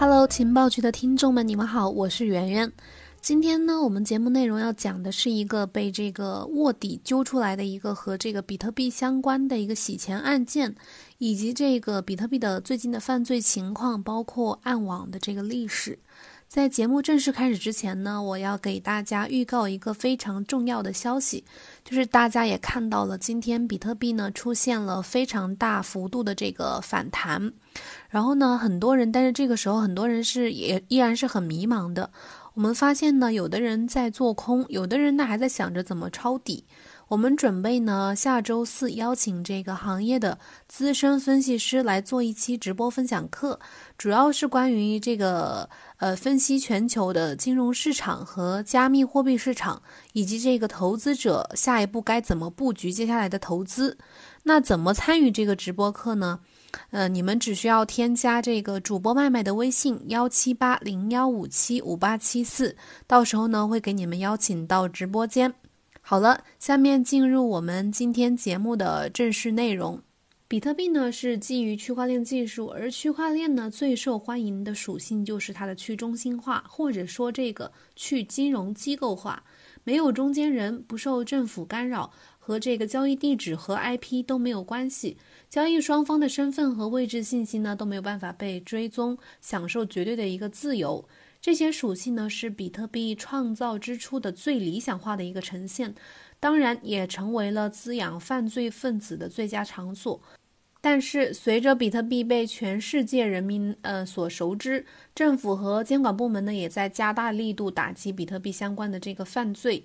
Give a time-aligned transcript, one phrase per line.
[0.00, 2.72] Hello，情报局的听众们，你们好，我是圆圆。
[3.20, 10.72] 今天呢，我们节目内容要讲的是一个被这个卧底揪出来的一个和这个比特币相关的一个洗钱案件，
[11.18, 15.98] 以及这个比特币的最近的犯罪情况，包括暗网的这个历史。
[16.48, 21.44] 在节目正式开始之前呢，我要给大家预告一个非常重要的消息，
[21.84, 27.52] 就是大家也看到了，今天比特币呢出现了非常大幅度的这个反弹，
[28.08, 32.10] 然后呢，很多人，但是这个时候很多人是也依然是很迷茫的。
[32.54, 36.64] 我们发现呢，有的人在做空，有的人呢还在想着怎么抄底。
[37.08, 43.58] 我们准备呢，下周四邀请这个行业的资深分析师来做一期直播分享课，
[43.96, 49.80] 主要是关于这个呃分析全球的金融市场和加密货币市场，
[50.12, 53.96] 以及这个投资者下一步该怎么布局接下来的投资。
[54.42, 56.40] 那怎么参与这个直播课呢？
[56.90, 65.54] 呃，你们只需要添加这个主播麦麦的微信幺七八零幺五七五八七四，到时候呢会给你们邀请到直播间。
[66.10, 70.00] 好了，下面进入我们今天节目的正式内容。
[70.48, 79.44] 比特币呢是基于区块链技术，而区块链呢最受欢迎的属性就是它的去中心化，或者说这个去金融机构化，
[79.84, 85.18] 没有中间人，不受政府干扰，和这个交易地址和 IP 都没有关系，
[85.50, 91.06] 交易双方的身份和位置信息呢都没有办法被追踪，享受绝对的一个自由。
[91.40, 95.94] 这些属性呢，是比特币创造之初的最理想化的一个呈现，
[96.40, 100.20] 当然也成为了滋养犯罪分子的最佳场所。
[100.80, 109.84] 但是，随着比特币被全世界人民呃所熟知，政府和监管部门呢也在加大力度打击比特币相关的这个犯罪。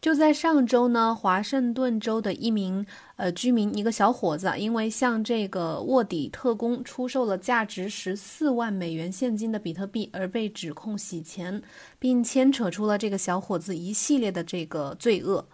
[0.00, 11.60] 就在上周呢，华盛顿州的一名呃居民，一个小伙子，因为向这个卧底特工出售了价值十四万美元现金的比特币，而被指控洗钱，
[11.98, 15.48] 并牵扯出了这个小伙子一系列的这个罪恶。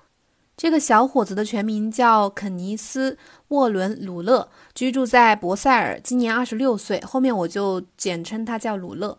[0.55, 3.13] 这个小伙子的全名叫肯尼斯·
[3.49, 9.19] 沃伦·鲁勒，居住在博塞尔，今年二十六岁，后面我就简称他叫鲁勒。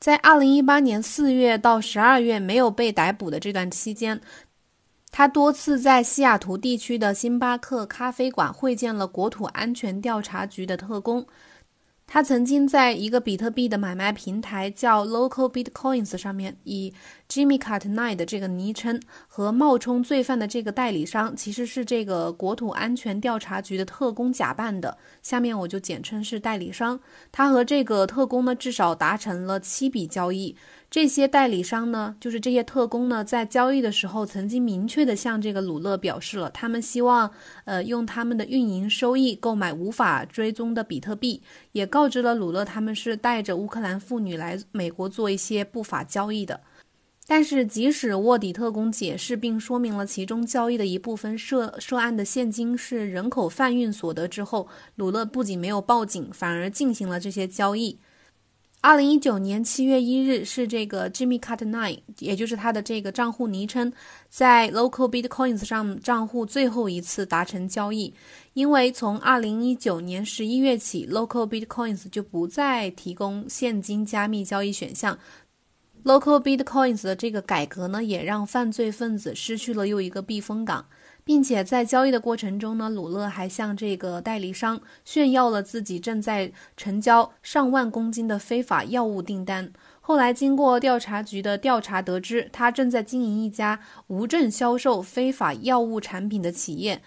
[0.00, 4.18] 在二零一八年四月到十二月没有被逮捕的这段期间，
[5.10, 11.26] 他多次在西雅图地区的星巴克咖啡馆会见了国土安全调查局的特工。
[12.06, 16.94] 他曾经在一个比特币的买卖平台叫 Local Bitcoins 上面，以
[17.30, 24.98] Jimmy Cut Nine 的这个昵称和冒充罪犯的这个代理商，其实是这个国土安全调查局的特工假扮的。
[25.22, 26.98] 下面我就简称是代理商。
[27.30, 30.56] 他和这个特工呢，至少达成了七笔交易。
[30.90, 37.30] 这些代理商呢，就是这些特工呢，在交易的时候曾经明确的向这个鲁勒表示了，他们希望，
[37.64, 46.60] 呃，用他们的运营收益购买无法追踪的比特币，也告知了鲁勒他们是带着乌克兰妇女来美国做一些不法交易的。
[47.32, 57.96] 但是，即使卧底特工解释并说明了其中交易的一部分涉涉案的现金是人口贩运所得之后，鲁勒不仅没有报警，反而进行了这些交易。
[58.80, 63.92] 二零一九年七月一日是这个 Jimmy Cut Nine，也就是他的这个账户昵称，
[64.28, 68.12] 在 Local Bitcoins 上账户最后一次达成交易。
[68.54, 75.16] 因为从二零一九年十一月起，Local Bitcoins 就不再提供现金加密交易选项。
[76.04, 80.86] Local Bitcoins 的这个改革呢，也让犯罪分子失去了又一个避风港。
[81.22, 89.72] 并且在交易的过程中呢，鲁勒还向这个代理商炫耀了自己正在成交上万公斤的非法药物订单。
[90.00, 93.78] 后来经过调查局的调查得知，他正在经营一家
[94.08, 97.00] 无证销售非法药物产品的企业，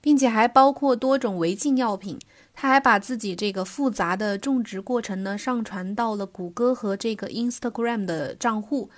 [0.00, 2.18] 并且还包括多种违禁药品。
[2.54, 8.88] 他还把自己这个复杂的种植过程呢上传到了谷歌和这个 Instagram 的账户，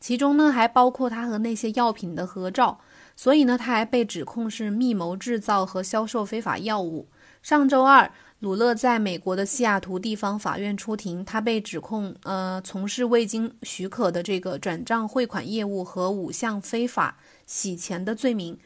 [0.00, 2.80] 其中呢还包括他和那些药品的合照。
[3.14, 7.06] 所以呢，他还被指控是密谋制造和销售非法药物。
[7.42, 18.58] 上周二，鲁勒在美国的西雅图地方法院出庭，他被指控呃从事未经许可的这个转账汇款业务和五项非法洗钱的罪名。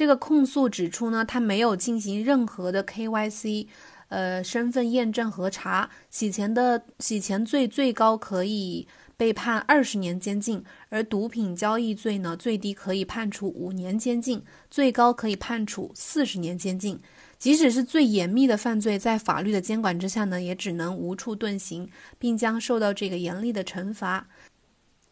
[0.00, 3.66] 这个控诉指出呢，他没有进行任何的 KYC，
[4.08, 8.88] 呃身份验证核查，洗钱的洗钱罪最高可以。
[9.18, 16.98] 被判二十年监禁，而毒品交易罪呢，最低可以判处五年监禁，最高可以判处四十年监禁。
[17.38, 21.86] 即使是最严密的犯罪，在法律的监管之下呢，也只能无处遁形，
[22.18, 24.26] 并将受到这个严厉的惩罚。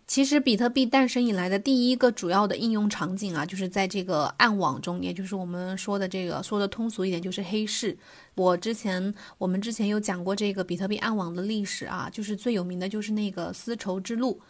[0.08, 7.94] 其实，比特币诞生以来的第一个主要的应用场景啊，就是在这个暗网中，也就是我们说的这个说的通俗一点，就是黑市。
[8.34, 14.40] 我之前我们之前有讲过这个比特币暗网的历史啊，就是最有名的就是那个丝绸之路。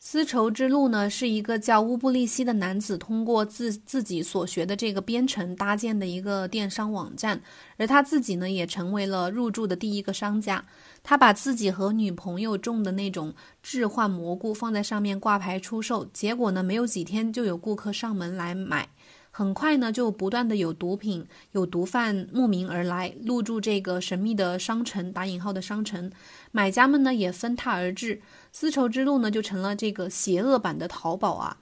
[0.00, 7.42] 丝绸之路呢，是一个叫乌布利希的男子通过自自己所学的这个编程搭建的一个电商网站，
[7.76, 10.64] 而他自己呢，也成为了入驻的第一个商家。
[11.02, 18.88] 他把自己和女朋友种的那种置换蘑菇放在上面挂牌出售，结果呢，没有几天就有顾客上门来买。
[19.38, 26.10] 很快呢，就不断的有毒品、有毒贩慕名而来，入驻这个神秘的商城（打引号的商城），
[26.50, 28.20] 买家们呢也纷沓而至，
[28.50, 31.58] 丝绸之路呢就成了这个邪恶版的淘宝啊。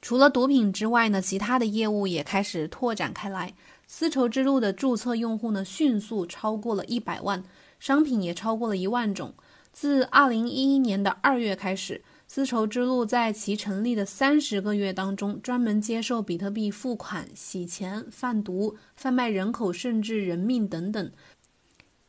[0.00, 3.52] 除了毒品之外呢，其他的业务也开始拓展开来。
[3.88, 7.42] 丝绸之路的注册用户呢迅速超过了一百万，
[7.80, 9.34] 商品也超过了一万种。
[9.72, 12.00] 自二零一一年的二月开始。
[12.30, 21.10] 丝绸之路在其成立的三十个月当中，专门接受比特币付款、洗钱、贩毒、贩卖人口，甚至人命等等，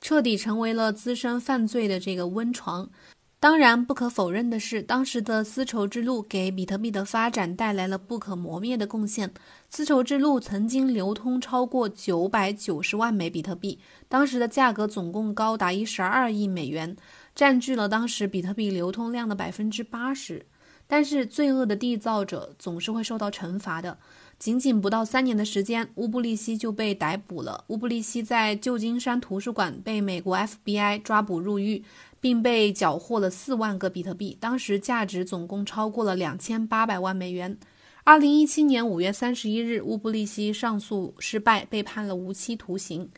[0.01, 2.91] 彻底成为了滋生犯罪的这个温床。
[3.41, 9.31] 当然，不可否认的是，当时的丝绸之路给比特币的发展带来了不可磨灭的贡献。
[9.69, 16.97] 丝绸之路曾经流通超过九百九十万枚比特币，当时的价格总共高达一十二亿美元。
[17.33, 20.45] 占据了当时比特币流通量的百分之八十，
[20.85, 23.97] 但是罪恶的缔造者总是会受到惩罚的。
[24.37, 27.65] 仅仅不到三年的时间，乌布利希就被逮捕了。
[27.67, 31.83] 乌布利希在旧金山图书馆被美国 FBI 抓捕入狱，
[32.19, 37.57] 并被缴获了四万个比特币，当时价值总共超过了两千八百万美元。
[38.03, 43.09] 二零一七年五月三十一日，乌布利希上诉失败，被判了无期徒刑。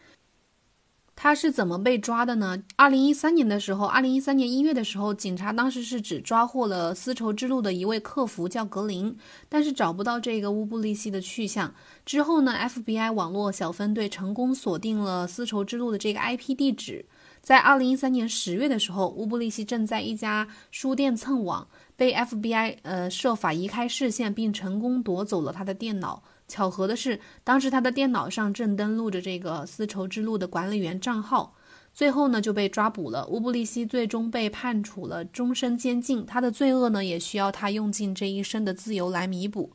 [1.13, 2.63] 他是怎么被抓的呢？
[2.75, 9.15] 二零一三年的时候，二零一三年一月的时候，警察当时是只抓获了丝绸之路的一位客服，叫格林，
[9.47, 11.75] 但是找不到这个乌布利希的去向。
[12.05, 17.05] 之后呢，FBI 网络小分队成功锁定了丝绸之路的这个 IP 地址。
[17.41, 26.23] 在二零一三年十月的时候，乌布利希正在一家书店蹭网，被 FBI 呃设法移开视线，并成功夺走了他的电脑。
[26.47, 31.55] 巧合的是，当时他的电脑上正登录着这个丝绸之路的管理员账号，
[31.93, 33.25] 最后呢就被抓捕了。
[33.25, 39.71] 乌布利希最终被判处了终身监禁，他的罪恶呢也需要他用尽这一生的自由来弥补。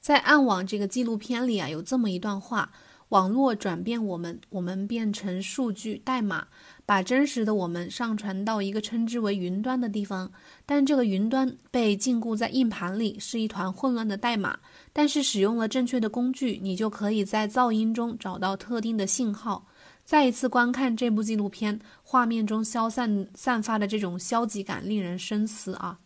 [0.00, 2.72] 在《暗网》这个纪录片里啊，有这么一段话。
[3.10, 6.48] 网络转变我们，我们变成数据代码，
[6.86, 10.30] 把真实的我们上传到一个称之为云端的地方。
[10.66, 14.58] 但这个云端被禁锢在硬盘里，是一团混乱的代码。
[14.92, 19.66] 但是使用了正确的工具，你就可以在噪音中找到特定的信号。
[20.04, 25.98] 再一次观看这部纪录片，画面中消散散发的这种消极感令人深思啊！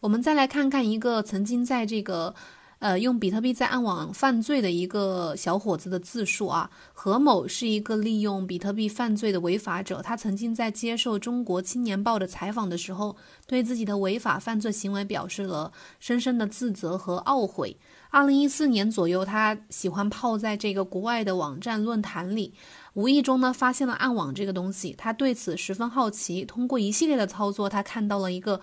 [0.00, 2.34] 我们再来看看一个曾经在这个。
[2.80, 10.00] 呃，用比特币在暗网犯罪的一个小伙子的自述啊，何某是一个利用比特币犯罪的违法者。
[10.00, 13.14] 他曾经在接受《中国青年报》的采访的时候，
[13.46, 17.76] 对自己的违法犯罪行为表示了深深的自责和懊悔。
[18.08, 22.54] 二零一四年左右，他喜欢泡在这个国外的网站论坛里，
[22.94, 26.46] 无意中呢发现了暗网这个东西，他对此十分好奇。
[26.46, 28.58] 通过一系列的操作，他看到了一个。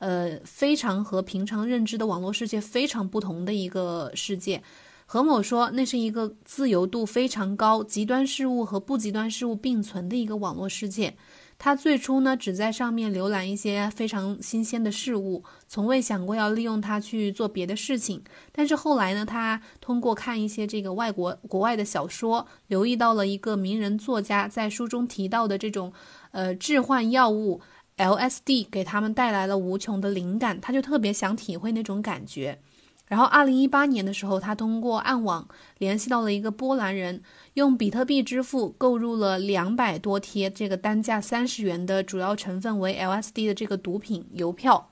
[0.00, 4.62] 呃，非常和平常认知的网络世界非常不同的一个世界。
[5.06, 11.16] 何某说，那是一个自由度非常高、极端事物和不极端事物并存的一个网络世界。
[11.58, 18.22] 他最初呢，只在上面浏览一些非常新鲜的事物，从未想过要利用它去做别的事情。
[18.52, 25.92] 但是后来呢，他通过看一些这个外国国外的小说，留意到了一个名人作家在书中提到的这种，
[26.30, 27.60] 呃，致幻药物。
[28.00, 32.58] LSD 给他们带来了无穷的灵感，他就特别想体会那种感觉。
[33.06, 35.46] 然后，二零一八年的时候，他通过暗网
[35.78, 37.22] 联系到了一个波兰人，
[37.54, 44.89] 用比特币支付购入了两百多贴这个单价三十元的主要成分为 LSD 的这个毒品邮票。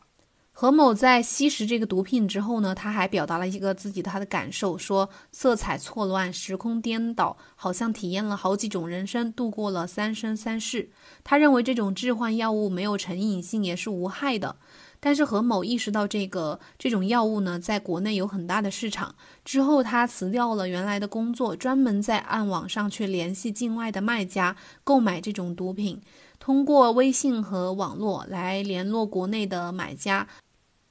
[0.61, 10.91] 何某在吸食这个毒品之后呢，他还表达了一个自己他的感受，说色彩错乱，时空颠倒，好像体验了好几种人生，度过了三生三世。
[11.23, 14.57] 他认为这种致幻药物没有成瘾性，也是无害的。
[14.99, 19.15] 但是何某意识到这个这种药物呢，在国内有很大的市场。
[19.45, 26.03] 之后他辞掉了原来的工作，专门在暗网上去联系境外的卖家，购买这种毒品，
[26.41, 30.27] 通过微信和网络来联络国内的买家。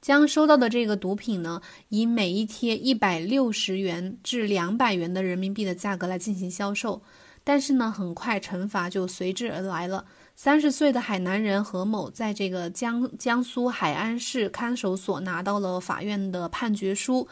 [0.08, 1.60] 将收到的这个毒品呢，
[1.90, 7.02] 以每一贴一百六十元至两百元的人民币的价格来进行销售。
[7.44, 10.06] 但是呢，很快惩罚就随之而来了。
[10.34, 17.28] 三十岁的海南人何某在这个江江苏海安市看守所拿到了法院的判决书。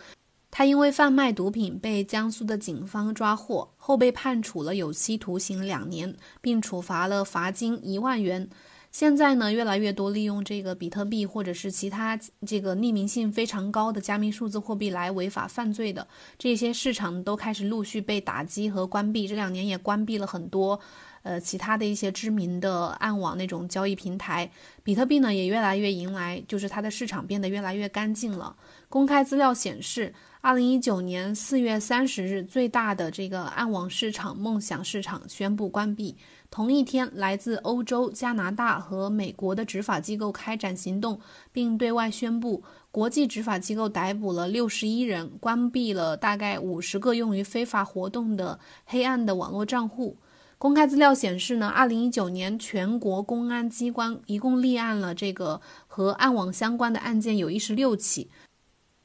[0.51, 8.51] 他因为贩卖毒品被江苏的警方抓获，后被判处了有期徒刑两年，并处罚了罚金一万元。
[8.99, 19.29] 现在呢，越来越多利用这个比特币或者是其他这个匿名性非常高的加密数字货币来违法犯罪的这些市场都开始陆续被打击和关闭。
[19.29, 20.81] 这两年也关闭了很多。
[21.25, 24.49] 呃，其他的一些知名的暗网那种交易平台，
[24.83, 28.57] 比特币呢也越来越迎来，就是它的市场变得越来越干净了。
[28.89, 30.15] 公开资料显示，
[30.47, 36.17] 二零一九年四月三十日，最大的这个暗网市场梦想市场宣布关闭。
[36.53, 41.19] 同一天，来自欧洲、加拿大和美国的执法机构开展行动，
[41.51, 42.63] 并对外宣布，
[42.93, 50.17] 国际执法机构逮捕了六十一人，关闭了大概五十个用于非法活动的黑暗的网络账户。
[50.59, 58.31] 公开资料显示呢，二零一九年全国公安机关一共立案了这个和暗网相关的案件有一十六起，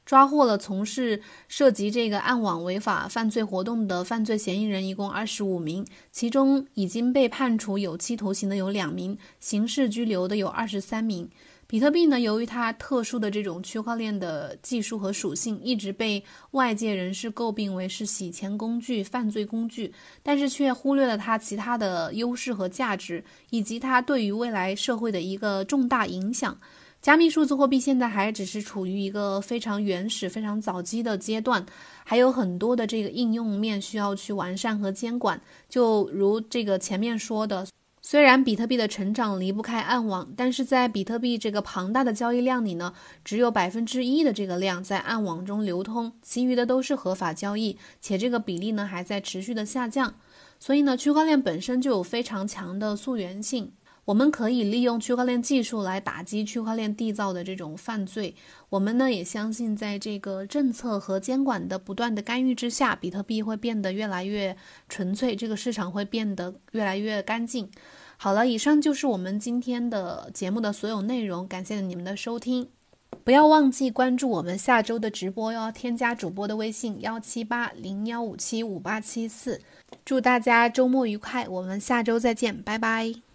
[0.04, 11.28] 抓获了从事涉及这个暗网违法犯罪活动的犯罪嫌疑人一共二十五名，其中已经被判处有期徒刑的有两名，刑事拘留的有二十三名。
[11.68, 19.90] 比特币呢，由于它特殊的这种区块链的技术和属性，一直被外界人士诟病为是洗钱工具、犯罪工具，
[20.22, 26.58] 但是却忽略了它其他的优势和价值，以及它对于未来社会的一个重大影响。
[27.02, 31.66] 加密数字货币现在还只是处于一个非常原始、非常早期的阶段，
[32.04, 35.40] 还有很多的这个应用面需要去完善和监管。
[35.68, 37.66] 就如这个前面说的。
[38.04, 42.92] 虽然比特币的成长离不开暗网，但是在比特币这个庞大的交易量里呢，
[43.24, 50.12] 只有百分之一的这个量在暗网中流通，其余的都是合法交易，且这个比例呢还在持续的下降。
[50.58, 53.70] 所以呢，区块链本身就有非常强的溯源性。
[54.04, 58.34] 我们可以利用区块链技术来打击区块链缔造的这种犯罪。
[58.68, 64.56] 我们呢也相信，在这个政策和监管的不断的干预之下，比特币会变得越来越
[64.88, 67.70] 纯粹，这个市场会变得越来越干净。
[68.16, 72.68] 好了，以上就是我们今天的节目的所有内容，感谢你们的收听。
[73.24, 79.60] 不要忘记关注我们下周的直播哟，添加主播的微信幺七八零幺五七五八七四。
[80.04, 83.31] 祝大家周末愉快，我们下周再见，拜拜。